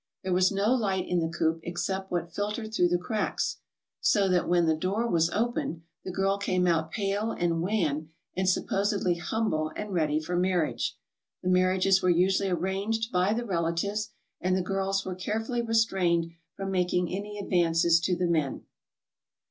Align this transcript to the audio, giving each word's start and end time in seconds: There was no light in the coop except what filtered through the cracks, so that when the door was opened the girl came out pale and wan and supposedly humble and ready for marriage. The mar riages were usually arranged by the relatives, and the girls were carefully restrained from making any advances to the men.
There 0.23 0.33
was 0.33 0.51
no 0.51 0.73
light 0.73 1.07
in 1.07 1.19
the 1.19 1.29
coop 1.29 1.59
except 1.61 2.09
what 2.09 2.33
filtered 2.33 2.73
through 2.73 2.87
the 2.87 2.97
cracks, 2.97 3.57
so 3.99 4.27
that 4.29 4.49
when 4.49 4.65
the 4.65 4.75
door 4.75 5.07
was 5.07 5.29
opened 5.29 5.83
the 6.03 6.11
girl 6.11 6.39
came 6.39 6.65
out 6.65 6.89
pale 6.89 7.29
and 7.29 7.61
wan 7.61 8.09
and 8.35 8.49
supposedly 8.49 9.17
humble 9.17 9.71
and 9.75 9.93
ready 9.93 10.19
for 10.19 10.35
marriage. 10.35 10.97
The 11.43 11.49
mar 11.49 11.75
riages 11.77 12.01
were 12.01 12.09
usually 12.09 12.49
arranged 12.49 13.11
by 13.11 13.33
the 13.33 13.45
relatives, 13.45 14.09
and 14.39 14.57
the 14.57 14.63
girls 14.63 15.05
were 15.05 15.13
carefully 15.13 15.61
restrained 15.61 16.31
from 16.55 16.71
making 16.71 17.09
any 17.13 17.37
advances 17.37 17.99
to 17.99 18.15
the 18.15 18.25
men. 18.25 18.63